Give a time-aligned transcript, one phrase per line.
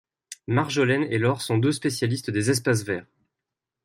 [0.47, 3.05] Marjolaine et Laure sont deux spécialistes des espaces verts.